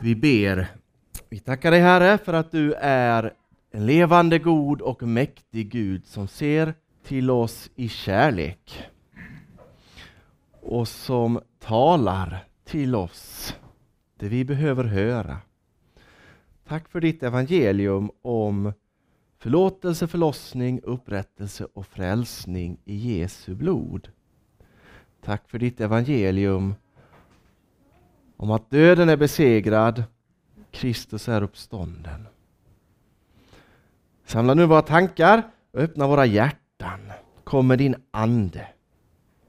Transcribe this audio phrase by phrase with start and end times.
[0.00, 0.66] Vi ber.
[1.28, 3.34] Vi tackar dig Herre för att du är
[3.70, 6.74] en levande, god och mäktig Gud som ser
[7.04, 8.82] till oss i kärlek
[10.60, 13.54] och som talar till oss
[14.16, 15.38] det vi behöver höra.
[16.68, 18.72] Tack för ditt evangelium om
[19.38, 24.08] förlåtelse, förlossning, upprättelse och frälsning i Jesu blod.
[25.24, 26.74] Tack för ditt evangelium
[28.38, 30.04] om att döden är besegrad,
[30.70, 32.26] Kristus är uppstånden.
[34.26, 37.00] Samla nu våra tankar och öppna våra hjärtan.
[37.44, 38.68] Kom med din Ande.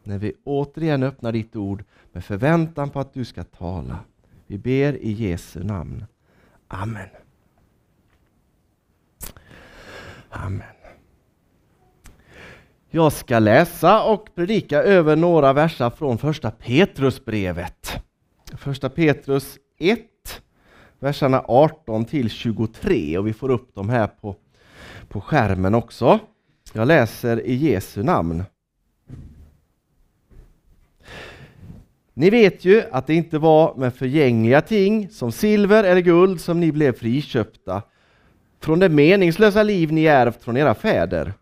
[0.03, 3.99] När vi återigen öppnar ditt ord med förväntan på att du ska tala.
[4.47, 6.05] Vi ber i Jesu namn.
[6.67, 7.09] Amen.
[10.29, 10.75] Amen.
[12.89, 17.78] Jag ska läsa och predika över några verser från första Petrusbrevet.
[18.59, 19.99] Första Petrus 1,
[20.99, 24.35] verserna 18 till 23 och vi får upp dem här på,
[25.07, 26.19] på skärmen också.
[26.73, 28.43] Jag läser i Jesu namn.
[32.13, 36.59] Ni vet ju att det inte var med förgängliga ting som silver eller guld som
[36.59, 37.81] ni blev friköpta
[38.59, 41.33] från det meningslösa liv ni ärvt från era fäder.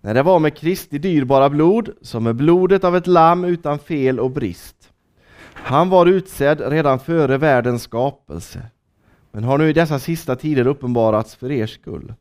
[0.00, 4.20] När det var med Kristi dyrbara blod, som med blodet av ett lamm utan fel
[4.20, 4.81] och brist.
[5.64, 8.62] Han var utsedd redan före världens skapelse,
[9.30, 12.14] men har nu i dessa sista tider uppenbarats för er skull.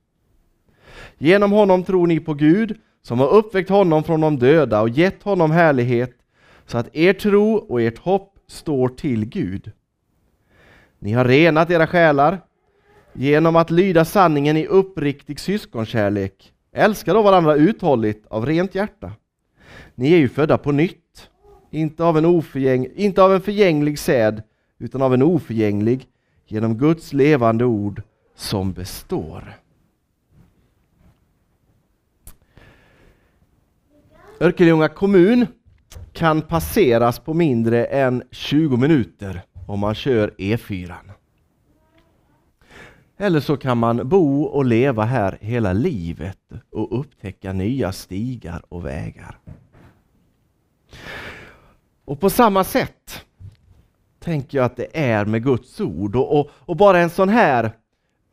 [1.18, 5.24] Genom honom tror ni på Gud, som har uppväckt honom från de döda och gett
[5.24, 6.12] honom härlighet,
[6.66, 9.72] så att er tro och ert hopp står till Gud.
[11.00, 12.42] Ni har renat era själar
[13.14, 16.54] genom att lyda sanningen i uppriktig syskonkärlek.
[16.74, 19.12] Älska då varandra uthålligt av rent hjärta.
[19.96, 21.01] Ni är ju födda på nytt,
[21.72, 24.44] inte av en, oförgäng, inte av en förgänglig säd,
[24.80, 26.08] utan av en oförgänglig,
[26.48, 28.02] genom Guds levande ord
[28.36, 29.54] som består.
[34.40, 35.48] Örkelljunga kommun
[36.14, 40.94] kan passeras på mindre än 20 minuter om man kör E4.
[43.18, 46.40] Eller så kan man bo och leva här hela livet
[46.72, 49.38] och upptäcka nya stigar och vägar.
[52.06, 53.26] Och på samma sätt
[54.20, 57.72] tänker jag att det är med Guds ord och, och, och bara en sån här,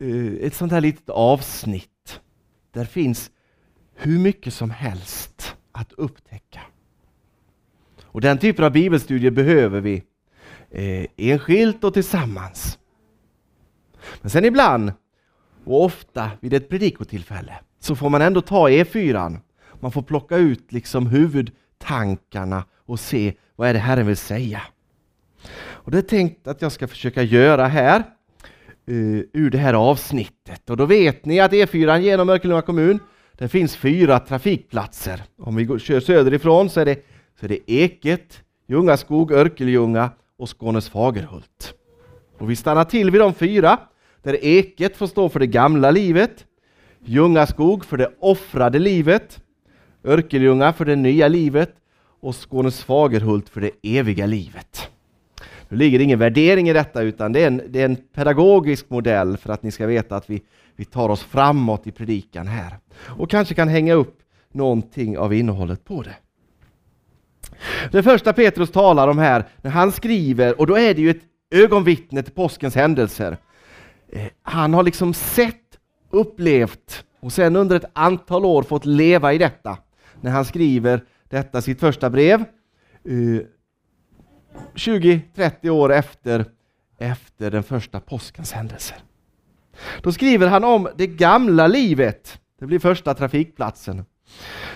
[0.01, 2.21] uh, ett sånt här litet avsnitt.
[2.71, 3.31] Där finns
[3.95, 6.61] hur mycket som helst att upptäcka.
[8.03, 10.03] Och den typen av bibelstudier behöver vi
[10.69, 12.79] eh, enskilt och tillsammans.
[14.21, 14.93] Men sen ibland,
[15.65, 19.37] och ofta vid ett predikotillfälle, så får man ändå ta E4.
[19.79, 21.07] Man får plocka ut liksom
[21.79, 24.61] tankarna och se vad är det Herren vill säga.
[25.61, 28.03] Och det är tänkt att jag ska försöka göra här
[28.89, 30.69] uh, ur det här avsnittet.
[30.69, 32.99] Och då vet ni att E4 genom Örkelljunga kommun,
[33.37, 35.23] det finns fyra trafikplatser.
[35.37, 37.05] Om vi går, kör söderifrån så är det,
[37.39, 41.73] så är det Eket, Ljungaskog, Örkelljunga och Skånes Fagerhult.
[42.37, 43.79] Och vi stannar till vid de fyra,
[44.23, 46.45] där Eket får stå för det gamla livet,
[47.05, 49.41] Ljungaskog för det offrade livet,
[50.03, 51.75] Örkelljunga för det nya livet
[52.21, 54.89] och Skånes Fagerhult för det eviga livet.
[55.69, 58.89] Nu ligger det ingen värdering i detta utan det är, en, det är en pedagogisk
[58.89, 60.41] modell för att ni ska veta att vi,
[60.75, 62.77] vi tar oss framåt i predikan här.
[63.05, 64.19] Och kanske kan hänga upp
[64.51, 66.15] någonting av innehållet på det.
[67.91, 71.23] Det första Petrus talar om här, när han skriver, och då är det ju ett
[71.51, 73.37] ögonvittne till påskens händelser.
[74.11, 75.55] Eh, han har liksom sett,
[76.09, 79.77] upplevt och sen under ett antal år fått leva i detta.
[80.21, 83.45] När han skriver detta sitt första brev, eh,
[84.75, 86.45] 20-30 år efter,
[86.97, 88.97] efter den första påskens händelser.
[90.01, 92.39] Då skriver han om det gamla livet.
[92.59, 94.05] Det blir första trafikplatsen.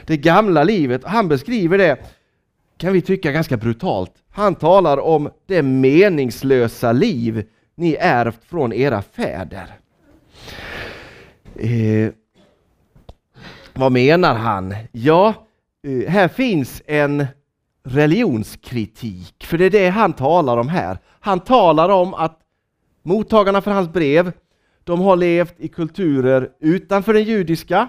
[0.06, 1.04] Det gamla livet.
[1.04, 1.98] Han beskriver det,
[2.78, 4.12] kan vi tycka, ganska brutalt.
[4.30, 7.46] Han talar om det meningslösa liv
[7.76, 9.76] ni ärvt från era fäder.
[11.56, 12.12] Eh,
[13.74, 14.76] vad menar han?
[14.92, 15.34] Ja,
[15.88, 17.26] eh, här finns en
[17.84, 20.98] religionskritik, för det är det han talar om här.
[21.20, 22.40] Han talar om att
[23.04, 24.32] mottagarna för hans brev,
[24.84, 27.88] de har levt i kulturer utanför den judiska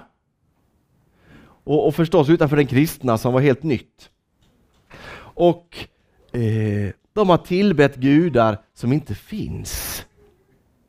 [1.65, 4.11] och, och förstås utanför den kristna som var helt nytt.
[5.17, 5.77] Och
[6.33, 10.05] eh, de har tillbett gudar som inte finns.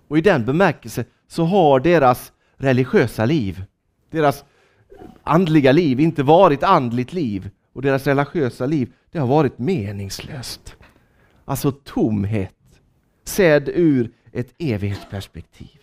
[0.07, 3.63] Och i den bemärkelsen så har deras religiösa liv,
[4.11, 4.45] deras
[5.23, 10.75] andliga liv inte varit andligt liv och deras religiösa liv, det har varit meningslöst.
[11.45, 12.55] Alltså tomhet,
[13.23, 15.79] sedd ur ett evighetsperspektiv.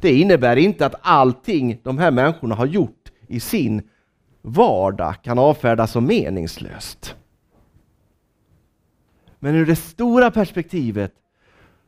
[0.00, 3.82] Det innebär inte att allting de här människorna har gjort i sin
[4.42, 7.16] vardag kan avfärdas som meningslöst.
[9.38, 11.12] Men ur det stora perspektivet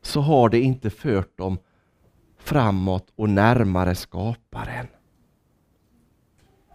[0.03, 1.59] så har det inte fört dem
[2.39, 4.87] framåt och närmare skaparen.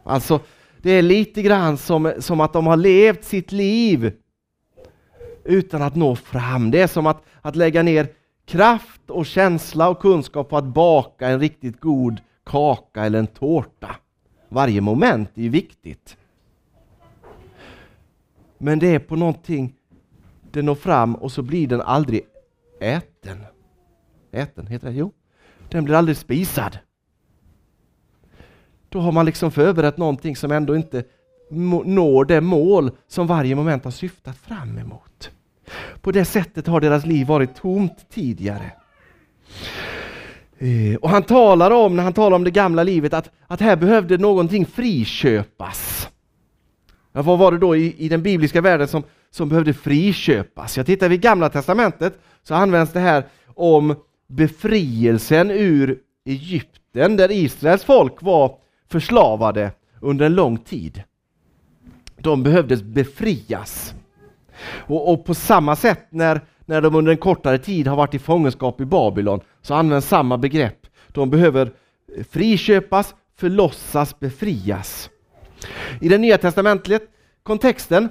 [0.03, 0.39] Alltså,
[0.81, 4.13] det är lite grann som, som att de har levt sitt liv
[5.43, 6.71] utan att nå fram.
[6.71, 8.07] Det är som att, att lägga ner
[8.45, 13.95] kraft och känsla och kunskap på att baka en riktigt god kaka eller en tårta.
[14.49, 16.17] Varje moment är viktigt.
[18.57, 19.73] Men det är på någonting,
[20.51, 22.21] det når fram och så blir den aldrig
[22.79, 23.45] äten.
[24.31, 24.93] Äten, heter det?
[24.93, 25.11] Jo.
[25.69, 26.77] Den blir aldrig spisad.
[28.93, 31.03] Då har man liksom förberett någonting som ändå inte
[31.85, 35.31] når det mål som varje moment har syftat fram emot.
[36.01, 38.71] På det sättet har deras liv varit tomt tidigare.
[40.57, 43.75] Eh, och han talar om, när han talar om det gamla livet, att, att här
[43.75, 46.09] behövde någonting friköpas.
[47.11, 50.77] Ja, vad var det då i, i den bibliska världen som, som behövde friköpas?
[50.77, 53.95] Jag tittar vid gamla testamentet så används det här om
[54.27, 58.62] befrielsen ur Egypten där Israels folk var
[58.93, 61.03] förslavade under en lång tid.
[62.17, 63.93] De behövdes befrias.
[64.65, 68.19] Och, och, på samma sätt när, när de under en kortare tid har varit i
[68.19, 70.87] fångenskap i Babylon så används samma begrepp.
[71.07, 71.71] De behöver
[72.29, 75.09] friköpas, förlossas, befrias.
[76.01, 76.99] I den nya testamentliga
[77.43, 78.09] kontexten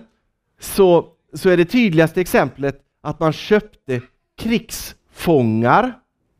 [0.61, 4.00] så, så är det tydligaste exemplet att man köpte
[4.38, 5.93] krigsfångar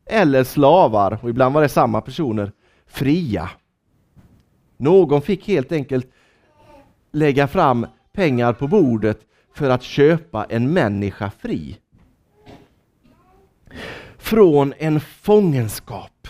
[0.05, 2.51] eller slavar, och ibland var det samma personer,
[2.87, 3.49] fria.
[4.77, 6.11] Någon fick helt enkelt
[7.11, 9.19] lägga fram pengar på bordet
[9.53, 11.77] för att köpa en människa fri.
[14.17, 16.27] Från en fångenskap.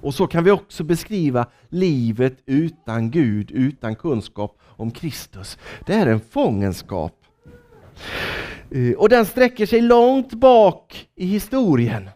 [0.00, 5.58] Och så kan vi också beskriva livet utan Gud, utan kunskap om Kristus.
[5.86, 7.16] Det är en fångenskap.
[8.70, 12.10] Eh, och den sträcker sig långt bak i historien.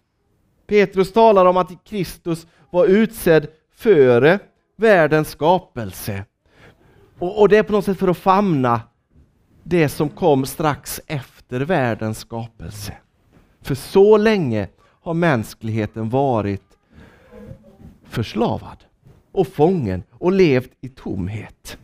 [0.66, 4.38] Petrus talar om att Kristus var utsedd före
[4.76, 6.24] världens skapelse.
[7.18, 8.80] Och, och, det är på något sätt för att famna
[9.62, 12.92] det som kom strax efter världens skapelse.
[13.62, 14.68] För så länge
[15.00, 16.78] har mänskligheten varit
[18.04, 18.84] förslavad
[19.32, 21.78] och fången och levt i tomhet.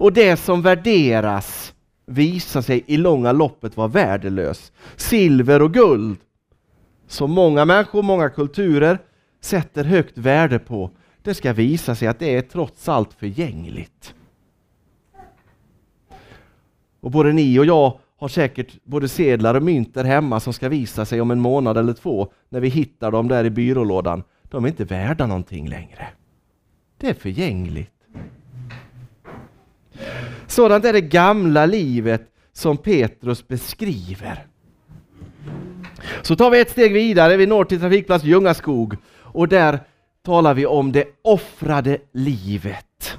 [0.00, 1.74] Och det som värderas
[2.06, 4.72] visar sig i långa loppet vara värdelös.
[4.96, 6.18] Silver och guld,
[7.06, 8.98] som många människor och många kulturer
[9.40, 10.90] sätter högt värde på,
[11.24, 14.14] det ska visa sig att det är trots allt förgängligt.
[17.00, 20.68] Och både ni och jag har säkert både sedlar och mynt där hemma som ska
[20.68, 24.22] visa sig om en månad eller två när vi hittar dem där i byrålådan.
[24.42, 26.08] De är inte värda någonting längre.
[26.98, 27.90] Det är förgängligt.
[30.46, 32.22] Sådant är det gamla livet
[32.52, 34.46] som Petrus beskriver.
[36.22, 39.80] Så tar vi ett steg vidare, vi når till trafikplats Ljungaskog och där
[40.24, 43.18] talar vi om det offrade livet.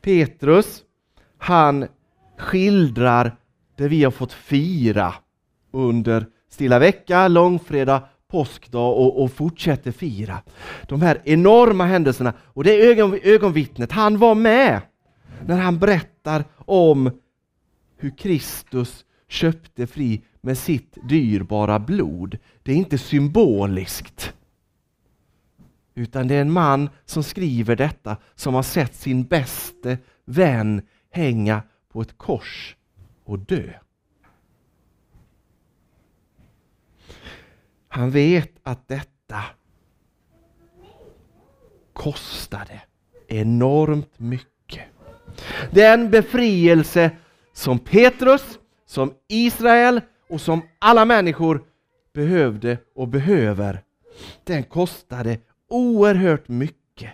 [0.00, 0.82] Petrus,
[1.38, 1.86] han
[2.38, 3.36] skildrar
[3.76, 5.14] det vi har fått fira
[5.72, 10.42] under stilla vecka, långfredag, påskdag och, och fortsätter fira.
[10.88, 14.80] De här enorma händelserna och det är ögon, ögonvittnet, han var med
[15.46, 17.10] när han berättar om
[17.96, 22.38] hur Kristus köpte fri med sitt dyrbara blod.
[22.62, 24.34] Det är inte symboliskt.
[26.00, 31.62] Utan det är en man som skriver detta som har sett sin bäste vän hänga
[31.92, 32.76] på ett kors
[33.24, 33.72] och dö.
[37.88, 39.42] Han vet att detta
[41.92, 42.82] kostade
[43.28, 44.84] enormt mycket.
[45.70, 47.10] Den befrielse
[47.52, 51.64] som Petrus, som Israel och som alla människor
[52.12, 53.82] behövde och behöver,
[54.44, 55.38] den kostade
[55.70, 57.12] oerhört mycket.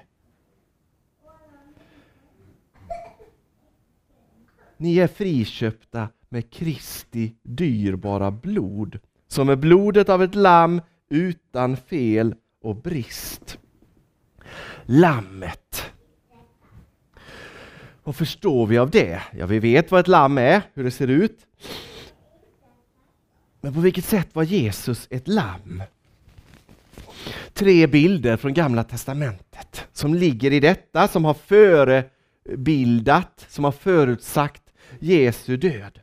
[4.77, 8.99] Ni är friköpta med Kristi dyrbara blod,
[9.29, 13.59] som är blodet av ett lamm utan fel och brist.
[14.85, 15.93] Lammet.
[18.05, 19.23] Vad förstår vi av det?
[19.33, 21.47] Ja, vi vet vad ett lamm är, hur det ser ut.
[23.61, 25.83] Men på vilket sätt var Jesus ett lamm?
[27.57, 34.63] Tre bilder från Gamla Testamentet som ligger i detta, som har förebildat, som har förutsagt
[34.99, 36.01] Jesu död.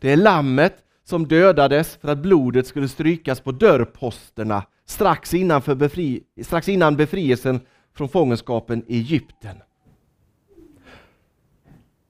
[0.00, 5.74] Det är lammet som dödades för att blodet skulle strykas på dörrposterna strax innan, för
[5.74, 7.60] befri, strax innan befrielsen
[7.94, 9.56] från fångenskapen i Egypten.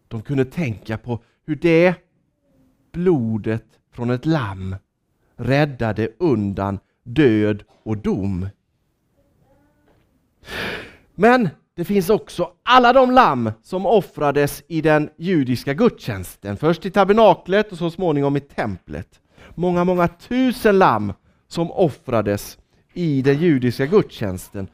[0.09, 1.95] De kunde tänka på hur det
[2.93, 4.77] blodet från ett lamm
[5.37, 8.49] räddade undan död och dom.
[11.17, 16.57] Men det finns också alla de lamm som offrades i den judiska gudstjänsten.
[16.57, 19.21] Först i tabernaklet och så småningom i templet.
[19.55, 21.13] Många, många tusen lamm
[21.49, 22.59] som offrades
[22.95, 24.69] i den judiska gudstjänsten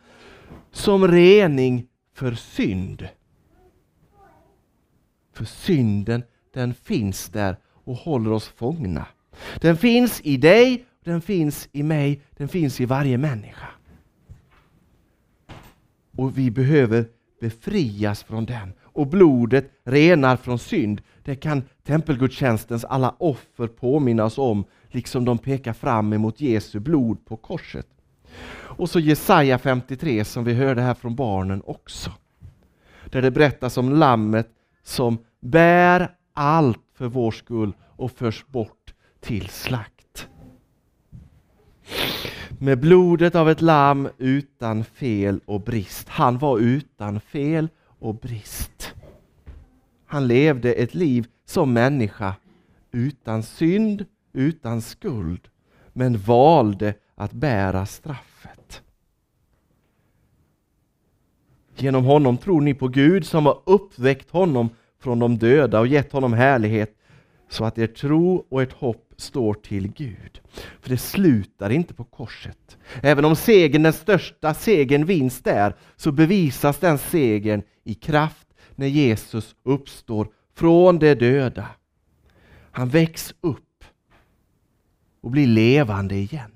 [0.72, 3.08] som rening för synd.
[5.34, 6.22] För synden,
[6.54, 9.06] den finns där och håller oss fångna.
[9.60, 13.68] Den finns i dig, den finns i mig, den finns i varje människa.
[16.16, 17.06] Och vi behöver
[17.40, 18.72] befrias från den.
[18.82, 21.02] Och blodet renar från synd.
[21.24, 27.24] Det kan tempelgudstjänstens alla offer påminna oss om, liksom de pekar fram emot Jesu blod
[27.24, 27.86] på korset.
[28.54, 32.10] Och så Jesaja 53 som vi hörde här från barnen också.
[33.10, 34.48] Där det berättas om lammet
[34.82, 39.91] som bär allt för vår skull och förs bort till slakt.
[42.62, 46.08] Med blodet av ett lamm utan fel och brist.
[46.08, 48.94] Han var utan fel och brist.
[50.06, 52.34] Han levde ett liv som människa
[52.92, 55.48] utan synd, utan skuld,
[55.92, 58.82] men valde att bära straffet.
[61.76, 66.12] Genom honom tror ni på Gud som har uppväckt honom från de döda och gett
[66.12, 66.96] honom härlighet
[67.48, 70.40] så att er tro och ert hopp står till Gud.
[70.80, 72.78] För det slutar inte på korset.
[73.02, 78.86] Även om segern, den största segern vinns där, så bevisas den segern i kraft när
[78.86, 81.66] Jesus uppstår från de döda.
[82.70, 83.84] Han väcks upp
[85.20, 86.52] och blir levande igen.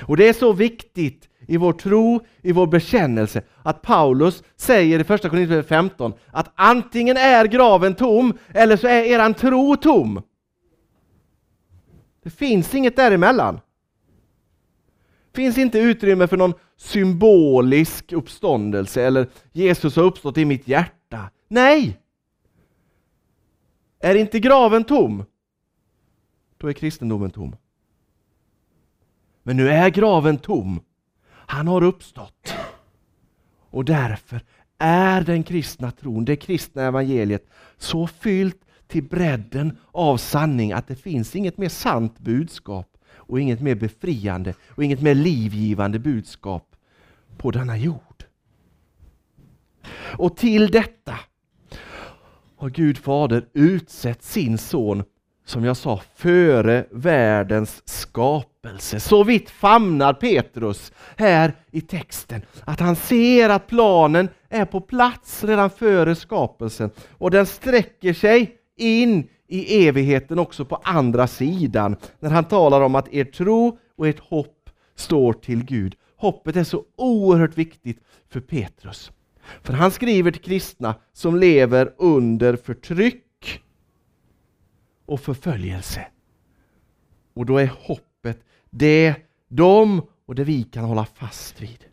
[0.00, 5.04] Och det är så viktigt i vår tro, i vår bekännelse, att Paulus säger i
[5.04, 10.22] första Korinthierbrevet 15 att antingen är graven tom eller så är eran tro tom.
[12.24, 13.60] Det finns inget däremellan.
[15.32, 21.30] Det finns inte utrymme för någon symbolisk uppståndelse eller Jesus har uppstått i mitt hjärta.
[21.48, 22.00] Nej!
[24.00, 25.24] Är inte graven tom,
[26.58, 27.56] då är kristendomen tom.
[29.42, 30.80] Men nu är graven tom.
[31.30, 32.54] Han har uppstått.
[33.70, 34.40] Och därför
[34.78, 40.96] är den kristna tron, det kristna evangeliet, så fyllt till bredden av sanning att det
[40.96, 46.76] finns inget mer sant budskap och inget mer befriande och inget mer livgivande budskap
[47.36, 48.24] på denna jord.
[50.18, 51.18] Och till detta
[52.56, 55.04] har Gud Fader utsett sin son
[55.44, 59.00] som jag sa, före världens skapelse.
[59.00, 65.44] Så vitt famnar Petrus här i texten, att han ser att planen är på plats
[65.44, 72.30] redan före skapelsen och den sträcker sig in i evigheten också på andra sidan, när
[72.30, 75.96] han talar om att er tro och ert hopp står till Gud.
[76.16, 79.12] Hoppet är så oerhört viktigt för Petrus.
[79.62, 83.62] För han skriver till kristna som lever under förtryck
[85.06, 86.06] och förföljelse.
[87.34, 89.14] Och då är hoppet det
[89.48, 91.84] de och det vi kan hålla fast vid.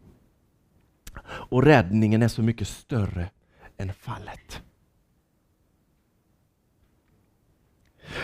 [1.24, 3.30] Och räddningen är så mycket större
[3.78, 4.62] än fallet.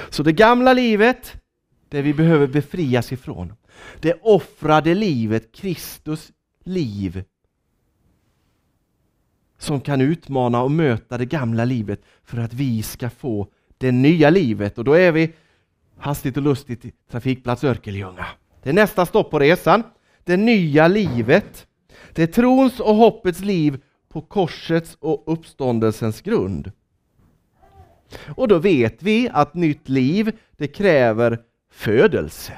[0.09, 1.41] Så det gamla livet,
[1.89, 3.53] det vi behöver befrias ifrån.
[3.99, 6.31] Det offrade livet, Kristus
[6.63, 7.23] liv,
[9.57, 13.47] som kan utmana och möta det gamla livet för att vi ska få
[13.77, 15.33] det nya livet och då är vi
[15.97, 18.25] hastigt och lustigt i trafikplats Örkelljunga.
[18.63, 19.83] Det är nästa stopp på resan.
[20.23, 21.67] Det nya livet.
[22.13, 26.71] Det är trons och hoppets liv på korsets och uppståndelsens grund.
[28.35, 31.39] Och då vet vi att nytt liv, det kräver
[31.71, 32.53] födelse.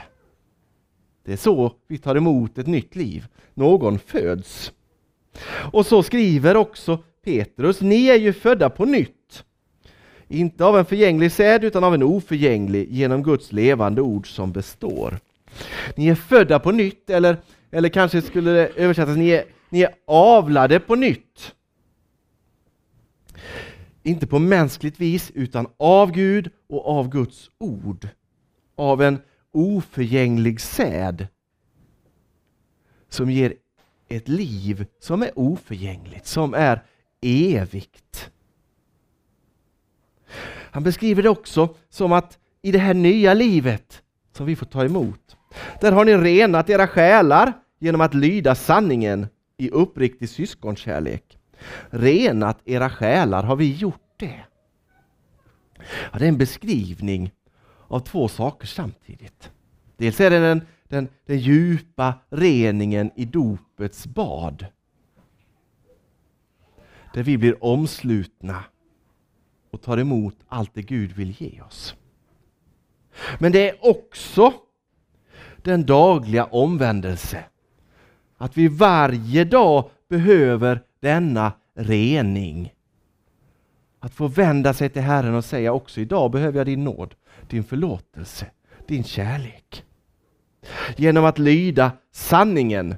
[1.26, 3.28] Det är så vi tar emot ett nytt liv.
[3.54, 4.72] Någon föds.
[5.72, 9.44] Och så skriver också Petrus, ni är ju födda på nytt
[10.30, 15.20] inte av en förgänglig säd utan av en oförgänglig genom Guds levande ord som består.
[15.96, 17.38] Ni är födda på nytt eller,
[17.72, 21.56] eller kanske skulle det översättas, ni är, ni är avlade på nytt.
[24.04, 28.08] Inte på mänskligt vis utan av Gud och av Guds ord.
[28.76, 31.28] Av en oförgänglig säd
[33.10, 33.54] som ger
[34.08, 36.84] ett liv som är oförgängligt, som är
[37.22, 38.32] evigt.
[40.72, 44.86] Han beskriver det också som att i det här nya livet som vi får ta
[44.86, 45.38] emot.
[45.82, 49.28] Där har ni renat era själar genom att lyda sanningen
[49.58, 51.39] i uppriktig syskonkärlek.
[51.90, 54.44] Renat era själar, har vi gjort det?
[56.12, 57.32] Ja, det är en beskrivning
[57.88, 59.52] av två saker samtidigt.
[59.98, 64.66] Dels är det den, den, den djupa reningen i dopets bad.
[67.14, 68.64] Där vi blir omslutna
[69.72, 71.96] och tar emot allt det Gud vill ge oss.
[73.40, 74.54] Men det är också
[75.58, 77.44] den dagliga omvändelse.
[78.38, 82.74] Att vi varje dag behöver denna rening.
[84.00, 87.16] Att få vända sig till Herren och säga också idag behöver jag din nåd,
[87.50, 88.46] din förlåtelse,
[88.88, 89.84] din kärlek.
[90.96, 92.96] Genom att lyda sanningen.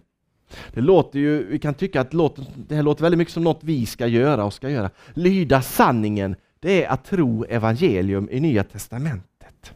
[0.74, 2.12] Det låter ju, vi kan tycka att
[2.56, 4.90] det här låter väldigt mycket som något vi ska göra och ska göra.
[5.14, 9.74] Lyda sanningen, det är att tro evangelium i Nya Testamentet.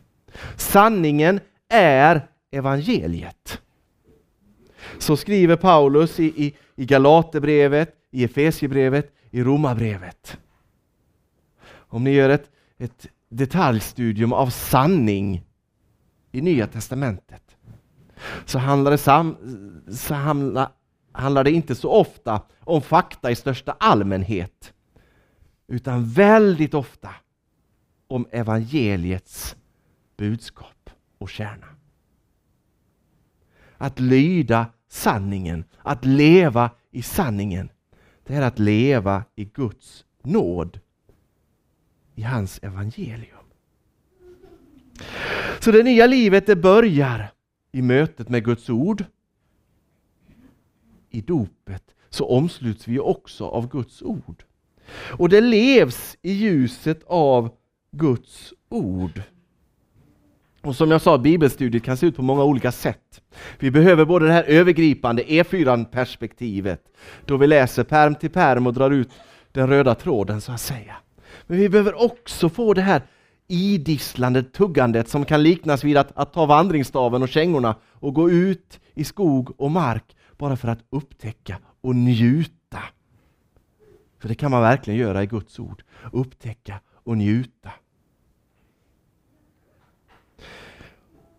[0.55, 1.39] Sanningen
[1.69, 3.61] är evangeliet.
[4.99, 10.37] Så skriver Paulus i, i, i Galaterbrevet, i Efesiebrevet, i Romarbrevet.
[11.67, 15.43] Om ni gör ett, ett detaljstudium av sanning
[16.31, 17.57] i Nya Testamentet
[18.45, 19.37] så handlar det, sam,
[19.91, 20.71] så handla,
[21.11, 24.73] handlar det inte så ofta om fakta i största allmänhet
[25.67, 27.09] utan väldigt ofta
[28.07, 29.55] om evangeliets
[30.17, 31.67] budskap och kärna.
[33.77, 37.69] Att lyda sanningen, att leva i sanningen,
[38.23, 40.79] det är att leva i Guds nåd,
[42.15, 43.45] i hans evangelium.
[45.59, 47.31] Så det nya livet det börjar
[47.71, 49.03] i mötet med Guds ord.
[51.09, 54.43] I dopet så omsluts vi också av Guds ord.
[55.17, 57.49] Och det levs i ljuset av
[57.91, 59.21] Guds ord.
[60.65, 63.21] Och som jag sa, bibelstudiet kan se ut på många olika sätt.
[63.59, 66.79] Vi behöver både det här övergripande E4-perspektivet,
[67.25, 69.09] då vi läser perm till perm och drar ut
[69.51, 70.95] den röda tråden så att säga.
[71.47, 73.01] Men vi behöver också få det här
[73.47, 78.79] idisslandet, tuggandet som kan liknas vid att, att ta vandringsstaven och kängorna och gå ut
[78.93, 82.83] i skog och mark bara för att upptäcka och njuta.
[84.19, 85.83] För det kan man verkligen göra i Guds ord.
[86.11, 87.71] Upptäcka och njuta.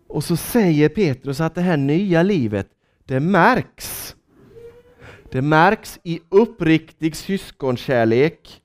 [0.07, 2.67] Och så säger Petrus att det här nya livet,
[3.05, 4.15] det märks.
[5.31, 8.61] Det märks i uppriktig syskonkärlek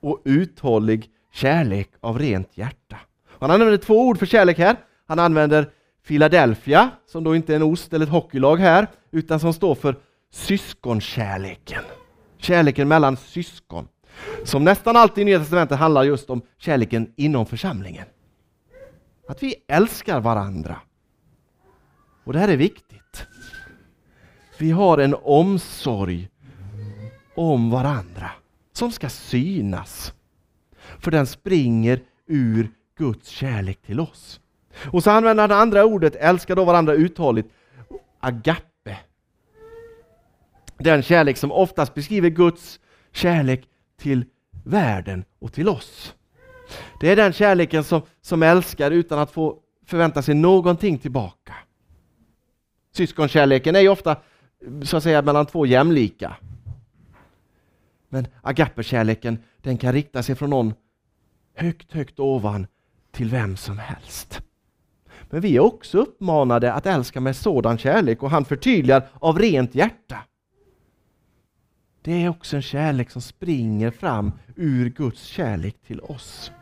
[0.00, 2.96] och uthållig kärlek av rent hjärta.
[3.40, 4.76] Han använder två ord för kärlek här.
[5.06, 5.70] Han använder
[6.06, 9.96] Philadelphia, som då inte är en ost eller ett hockeylag här, utan som står för
[10.32, 11.82] syskonkärleken.
[12.38, 13.88] Kärleken mellan syskon.
[14.44, 18.06] Som nästan alltid i Nya Testamentet handlar just om kärleken inom församlingen.
[19.32, 20.80] Att vi älskar varandra.
[22.24, 23.26] Och det här är viktigt.
[24.58, 26.28] Vi har en omsorg
[27.34, 28.30] om varandra
[28.72, 30.12] som ska synas.
[30.98, 34.40] För den springer ur Guds kärlek till oss.
[34.92, 37.48] Och så använder han det andra ordet, älskar då varandra uthålligt,
[38.20, 38.98] agape.
[40.78, 42.80] Den kärlek som oftast beskriver Guds
[43.12, 44.24] kärlek till
[44.64, 46.14] världen och till oss.
[47.00, 51.54] Det är den kärleken som, som älskar utan att få förvänta sig någonting tillbaka.
[52.92, 54.16] Syskonkärleken är ju ofta
[54.84, 56.36] så att säga mellan två jämlika.
[58.08, 60.74] Men agapekärleken den kan rikta sig från någon
[61.54, 62.66] högt, högt ovan
[63.10, 64.40] till vem som helst.
[65.30, 69.74] Men vi är också uppmanade att älska med sådan kärlek och han förtydligar av rent
[69.74, 70.18] hjärta.
[72.02, 76.52] Det är också en kärlek som springer fram ur Guds kärlek till oss.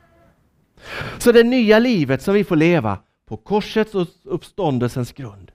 [1.18, 5.52] Så det nya livet som vi får leva på korsets och uppståndelsens grund,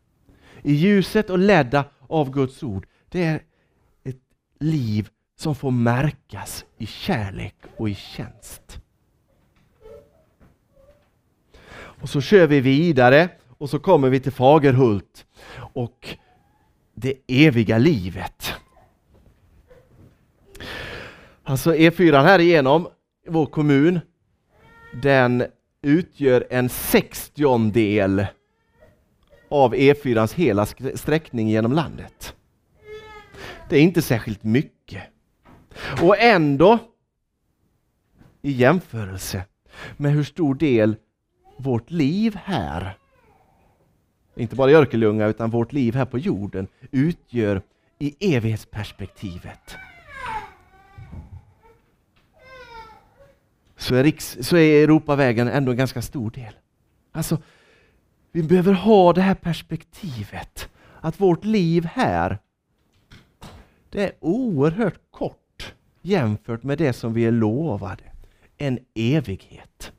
[0.64, 3.42] i ljuset och ledda av Guds ord, det är
[4.04, 4.22] ett
[4.60, 8.80] liv som får märkas i kärlek och i tjänst.
[11.76, 15.26] Och så kör vi vidare och så kommer vi till Fagerhult
[15.74, 16.18] och
[16.94, 18.54] det eviga livet.
[21.44, 22.88] Alltså E4 här igenom
[23.28, 24.00] vår kommun,
[25.02, 25.46] den
[25.82, 28.26] utgör en sextiondel
[29.50, 32.36] av E4ans hela sträckning genom landet.
[33.70, 35.04] Det är inte särskilt mycket.
[36.02, 36.80] Och ändå,
[38.42, 39.44] i jämförelse
[39.98, 40.96] med hur stor del
[41.58, 42.98] vårt liv här,
[44.36, 47.62] inte bara i Örkelljunga utan vårt liv här på jorden, utgör
[48.00, 49.76] i evighetsperspektivet.
[53.86, 56.54] Så är, riks, så är Europavägen ändå en ganska stor del.
[57.12, 57.38] Alltså,
[58.32, 60.70] vi behöver ha det här perspektivet
[61.02, 62.38] att vårt liv här,
[63.90, 68.04] det är oerhört kort jämfört med det som vi är lovade.
[68.58, 69.92] En evighet.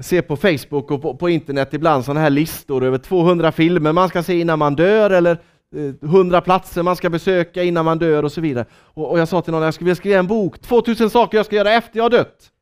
[0.00, 4.08] Se på Facebook och på, på internet ibland sådana här listor över 200 filmer man
[4.08, 5.38] ska se innan man dör eller
[5.74, 8.66] Eh, 100 platser man ska besöka innan man dör och så vidare.
[8.72, 11.46] Och, och jag sa till någon, jag skulle vilja skriva en bok, 2000 saker jag
[11.46, 12.52] ska göra efter jag har dött.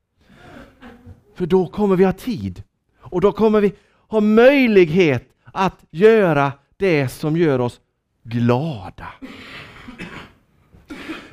[1.34, 2.62] För då kommer vi ha tid.
[3.00, 3.72] Och då kommer vi
[4.08, 7.80] ha möjlighet att göra det som gör oss
[8.22, 9.06] glada.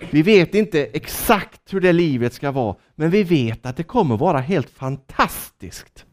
[0.09, 4.17] Vi vet inte exakt hur det livet ska vara, men vi vet att det kommer
[4.17, 6.05] vara helt fantastiskt.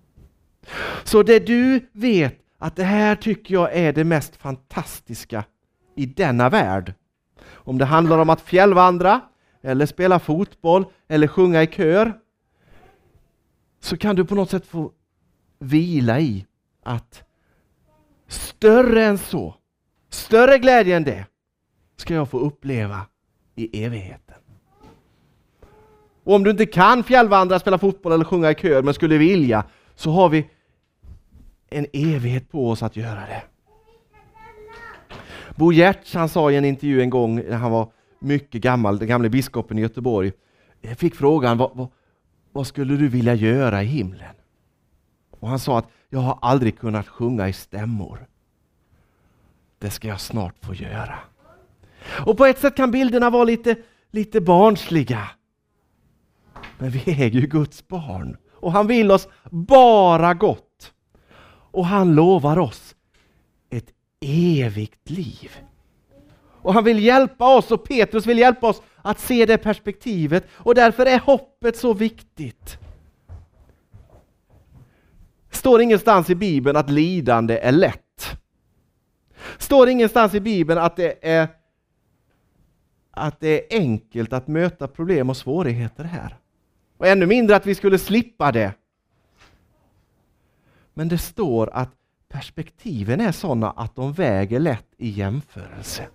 [1.05, 5.45] Så det du vet att det här tycker jag är det mest fantastiska
[5.97, 6.95] i denna värld.
[7.51, 9.21] Om det handlar om att fjällvandra,
[9.63, 12.13] eller spela fotboll, eller sjunga i kör,
[13.81, 14.93] så kan du på något sätt få
[15.59, 16.47] vila i
[16.83, 17.23] att
[18.27, 19.55] större än så,
[20.11, 21.27] större glädje än det,
[21.97, 23.01] ska jag få uppleva
[23.55, 24.37] i evigheten.
[26.25, 29.65] Och om du inte kan fjällvandra, spela fotboll eller sjunga i kör, men skulle vilja,
[29.95, 30.51] så har vi
[31.71, 33.43] en evighet på oss att göra det.
[35.57, 39.09] Bo Giertz han sa i en intervju en gång när han var mycket gammal, den
[39.09, 40.33] gamle biskopen i Göteborg,
[40.81, 41.89] jag fick frågan vad, vad,
[42.53, 44.35] vad skulle du vilja göra i himlen?
[45.31, 48.27] Och han sa att jag har aldrig kunnat sjunga i stämmor.
[49.79, 51.19] Det ska jag snart få göra.
[52.27, 53.77] Och på ett sätt kan bilderna vara lite,
[54.11, 55.31] lite barnsliga.
[56.79, 60.68] Men vi är ju Guds barn och han vill oss bara gott.
[61.71, 62.95] Och han lovar oss
[63.71, 65.51] ett evigt liv.
[66.63, 70.75] Och han vill hjälpa oss och Petrus vill hjälpa oss att se det perspektivet och
[70.75, 72.79] därför är hoppet så viktigt.
[75.51, 78.39] Står ingenstans i Bibeln att lidande är lätt.
[79.59, 81.49] Står ingenstans i Bibeln att det är
[83.11, 86.37] att det är enkelt att möta problem och svårigheter här.
[86.97, 88.73] Och ännu mindre att vi skulle slippa det.
[90.99, 91.91] Men det står att
[92.29, 96.09] perspektiven är sådana att de väger lätt i jämförelse.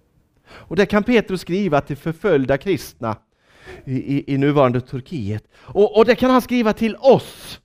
[0.47, 3.17] Och det kan Petrus skriva till förföljda kristna
[3.85, 5.47] i, i, i nuvarande Turkiet.
[5.55, 7.61] Och, och det kan han skriva till oss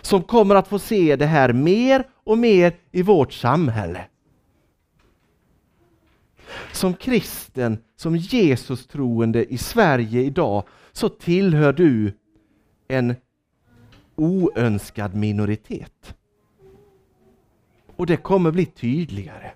[0.00, 4.06] som kommer att få se det här mer och mer i vårt samhälle.
[6.72, 12.18] Som kristen, som Jesus troende i Sverige idag, så tillhör du
[12.88, 13.14] en
[14.20, 16.14] oönskad minoritet.
[17.96, 19.52] Och det kommer bli tydligare.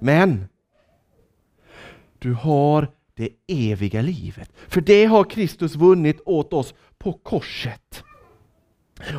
[0.00, 0.48] Men
[2.18, 4.52] du har det eviga livet.
[4.68, 8.04] För det har Kristus vunnit åt oss på korset.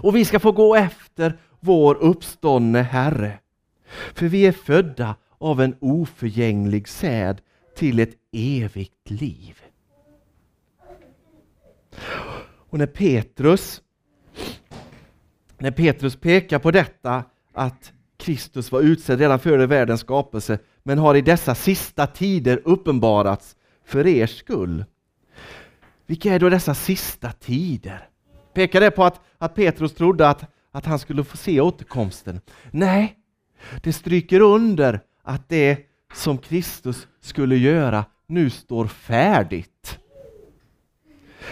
[0.03, 3.39] Och vi ska få gå efter vår uppståndne Herre.
[4.13, 7.41] För vi är födda av en oförgänglig säd
[7.75, 9.61] till ett evigt liv.
[12.69, 13.81] Och när Petrus,
[15.57, 21.15] när Petrus pekar på detta att Kristus var utsedd redan före världens skapelse men har
[21.15, 24.85] i dessa sista tider uppenbarats för er skull.
[26.05, 28.09] Vilka är då dessa sista tider?
[28.53, 32.41] Pekar det på att, att Petrus trodde att, att han skulle få se återkomsten?
[32.71, 33.15] Nej,
[33.83, 35.77] det stryker under att det
[36.13, 39.99] som Kristus skulle göra nu står färdigt.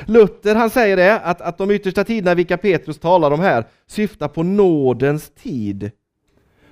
[0.05, 4.27] Luther han säger det, att, att de yttersta tiderna vilka Petrus talar om här syftar
[4.27, 5.91] på nådens tid,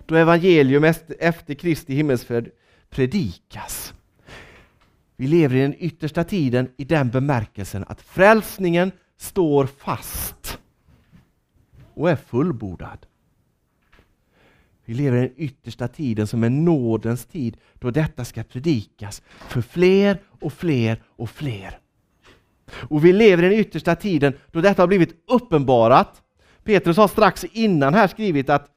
[0.05, 0.83] då evangelium
[1.19, 2.51] efter Kristi himmelsfärd
[2.89, 3.93] predikas.
[5.15, 10.59] Vi lever i den yttersta tiden i den bemärkelsen att frälsningen står fast
[11.93, 13.05] och är fullbordad.
[14.85, 19.61] Vi lever i den yttersta tiden som är nådens tid då detta ska predikas för
[19.61, 21.79] fler och fler och fler.
[22.89, 26.21] Och vi lever i den yttersta tiden då detta har blivit uppenbarat.
[26.63, 28.67] Petrus har strax innan här skrivit att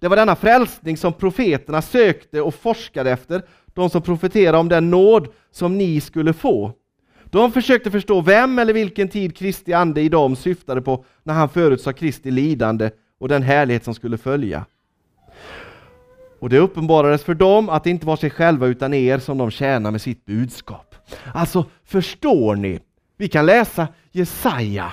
[0.00, 3.42] det var denna frälsning som profeterna sökte och forskade efter,
[3.74, 6.72] de som profeterade om den nåd som ni skulle få.
[7.24, 11.48] De försökte förstå vem eller vilken tid Kristi ande i dem syftade på när han
[11.48, 14.64] förutsade Kristi lidande och den härlighet som skulle följa.
[16.40, 19.50] Och det uppenbarades för dem att det inte var sig själva utan er som de
[19.50, 20.94] tjänar med sitt budskap.
[21.34, 22.80] Alltså, förstår ni?
[23.22, 24.92] Vi kan läsa Jesaja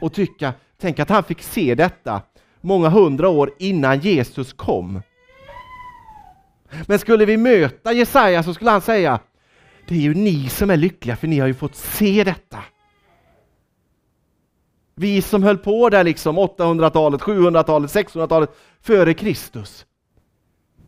[0.00, 2.22] och tycka, tänk att han fick se detta
[2.60, 5.02] många hundra år innan Jesus kom.
[6.86, 9.20] Men skulle vi möta Jesaja så skulle han säga,
[9.88, 12.58] det är ju ni som är lyckliga för ni har ju fått se detta.
[14.94, 19.86] Vi som höll på där liksom 800-talet, 700-talet, 600-talet före Kristus.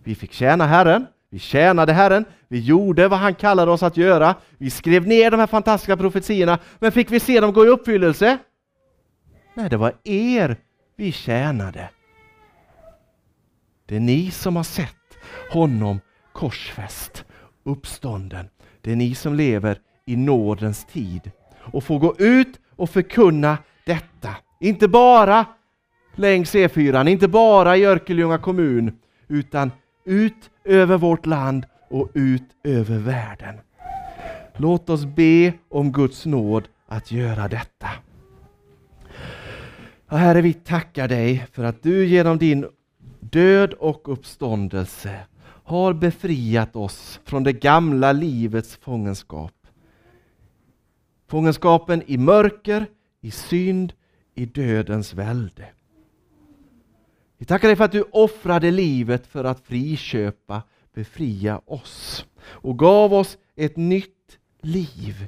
[0.04, 4.34] Vi fick tjäna Herren, vi tjänade Herren, vi gjorde vad han kallade oss att göra.
[4.58, 8.38] Vi skrev ner de här fantastiska profetiorna, men fick vi se dem gå i uppfyllelse?
[9.54, 10.56] Nej, det var er
[10.96, 11.88] vi tjänade.
[13.86, 14.96] Det är ni som har sett
[15.52, 16.00] honom
[16.32, 17.24] korsfäst,
[17.64, 18.48] uppstånden.
[18.80, 24.36] Det är ni som lever i nådens tid och får gå ut och förkunna detta.
[24.60, 25.46] Inte bara
[26.14, 29.70] längs E4, inte bara i Örkelljunga kommun, utan
[30.04, 33.54] ut över vårt land och ut över världen.
[34.56, 37.88] Låt oss be om Guds nåd att göra detta.
[40.08, 42.66] Ja, herre, vi tackar dig för att du genom din
[43.20, 45.20] död och uppståndelse
[45.64, 49.52] har befriat oss från det gamla livets fångenskap.
[51.28, 52.86] Fångenskapen i mörker,
[53.20, 53.92] i synd,
[54.34, 55.64] i dödens välde.
[57.38, 60.62] Vi tackar dig för att du offrade livet för att friköpa,
[60.94, 65.26] befria oss och gav oss ett nytt liv.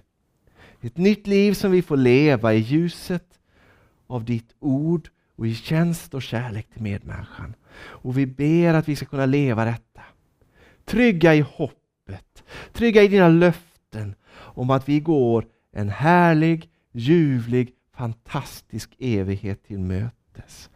[0.81, 3.39] Ett nytt liv som vi får leva i ljuset
[4.07, 7.55] av ditt ord och i tjänst och kärlek till medmänniskan.
[7.79, 10.03] Och vi ber att vi ska kunna leva detta.
[10.85, 18.97] Trygga i hoppet, trygga i dina löften om att vi går en härlig, ljuvlig, fantastisk
[18.99, 20.16] evighet till mötes.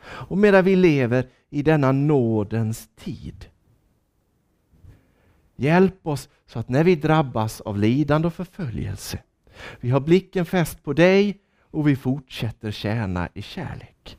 [0.02, 3.46] Och medan vi lever i denna nådens tid.
[5.56, 9.18] Hjälp oss så att när vi drabbas av lidande och förföljelse,
[9.80, 14.18] vi har blicken fäst på dig och vi fortsätter tjäna i kärlek.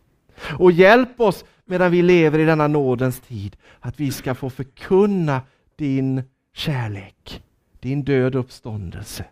[0.59, 5.41] Och hjälp oss medan vi lever i denna nådens tid, att vi ska få förkunna
[5.75, 6.23] din
[6.53, 7.43] kärlek,
[7.79, 9.25] din död uppståndelse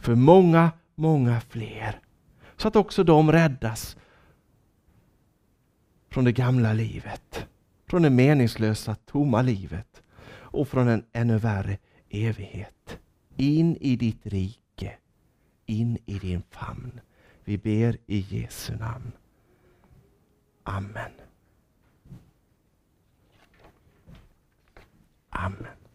[0.00, 2.00] för många, många fler.
[2.56, 3.96] Så att också de räddas
[6.16, 7.46] från det gamla livet,
[7.86, 11.78] från det meningslösa, tomma livet och från en ännu värre
[12.10, 12.98] evighet.
[13.36, 14.96] In i ditt rike,
[15.66, 17.00] in i din famn.
[17.44, 19.12] Vi ber i Jesu namn.
[20.62, 21.12] Amen.
[25.30, 25.85] Amen.